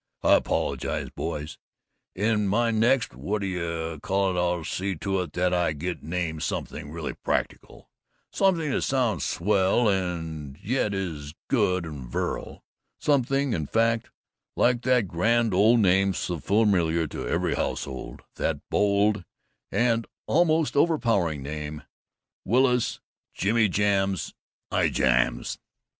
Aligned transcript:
I 0.23 0.33
apologize, 0.37 1.11
boys. 1.11 1.59
In 2.15 2.47
my 2.47 2.71
next 2.71 3.13
what 3.13 3.43
d'you 3.43 3.99
call 4.01 4.31
it 4.35 4.39
I'll 4.39 4.63
see 4.63 4.95
to 4.95 5.21
it 5.21 5.33
that 5.33 5.53
I 5.53 5.73
get 5.73 6.01
named 6.01 6.41
something 6.41 6.89
really 6.89 7.13
practical 7.13 7.87
something 8.31 8.71
that 8.71 8.81
sounds 8.81 9.23
swell 9.23 9.87
and 9.87 10.57
yet 10.59 10.95
is 10.95 11.35
good 11.49 11.85
and 11.85 12.09
virile 12.09 12.63
something, 12.97 13.53
in 13.53 13.67
fact, 13.67 14.09
like 14.55 14.81
that 14.81 15.07
grand 15.07 15.53
old 15.53 15.81
name 15.81 16.15
so 16.15 16.39
familiar 16.39 17.05
to 17.05 17.27
every 17.27 17.53
household 17.53 18.23
that 18.37 18.67
bold 18.71 19.23
and 19.71 20.07
almost 20.25 20.75
overpowering 20.75 21.43
name, 21.43 21.83
Willis 22.43 22.99
Jimjams 23.37 24.33
Ijams!" 24.71 25.59